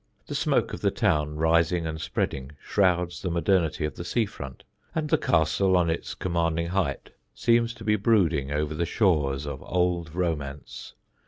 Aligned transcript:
The 0.25 0.33
smoke 0.33 0.73
of 0.73 0.81
the 0.81 0.89
town, 0.89 1.35
rising 1.35 1.85
and 1.85 2.01
spreading, 2.01 2.53
shrouds 2.67 3.21
the 3.21 3.29
modernity 3.29 3.85
of 3.85 3.97
the 3.97 4.03
sea 4.03 4.25
front, 4.25 4.63
and 4.95 5.07
the 5.11 5.17
castle 5.19 5.77
on 5.77 5.91
its 5.91 6.15
commanding 6.15 6.69
height 6.69 7.11
seems 7.35 7.71
to 7.75 7.83
be 7.83 7.95
brooding 7.97 8.51
over 8.51 8.73
the 8.73 8.87
shores 8.87 9.45
of 9.45 9.61
old 9.61 10.15
romance. 10.15 10.95